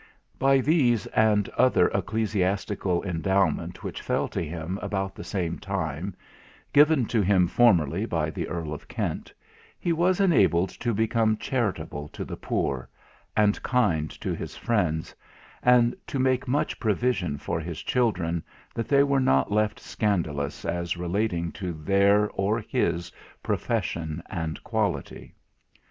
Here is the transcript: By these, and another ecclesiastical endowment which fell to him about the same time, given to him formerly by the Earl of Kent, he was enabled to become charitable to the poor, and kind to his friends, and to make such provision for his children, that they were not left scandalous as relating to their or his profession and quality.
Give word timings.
By 0.39 0.61
these, 0.61 1.05
and 1.05 1.47
another 1.59 1.87
ecclesiastical 1.89 3.03
endowment 3.03 3.83
which 3.83 4.01
fell 4.01 4.27
to 4.29 4.41
him 4.43 4.79
about 4.81 5.13
the 5.13 5.23
same 5.23 5.59
time, 5.59 6.15
given 6.73 7.05
to 7.05 7.21
him 7.21 7.45
formerly 7.47 8.07
by 8.07 8.31
the 8.31 8.47
Earl 8.47 8.73
of 8.73 8.87
Kent, 8.87 9.31
he 9.79 9.93
was 9.93 10.19
enabled 10.19 10.69
to 10.69 10.95
become 10.95 11.37
charitable 11.37 12.07
to 12.07 12.25
the 12.25 12.35
poor, 12.35 12.89
and 13.37 13.61
kind 13.61 14.09
to 14.21 14.33
his 14.33 14.57
friends, 14.57 15.13
and 15.61 15.95
to 16.07 16.17
make 16.17 16.47
such 16.47 16.79
provision 16.79 17.37
for 17.37 17.59
his 17.59 17.79
children, 17.83 18.43
that 18.73 18.87
they 18.87 19.03
were 19.03 19.19
not 19.19 19.51
left 19.51 19.79
scandalous 19.79 20.65
as 20.65 20.97
relating 20.97 21.51
to 21.51 21.73
their 21.73 22.27
or 22.31 22.59
his 22.59 23.11
profession 23.43 24.23
and 24.31 24.63
quality. 24.63 25.35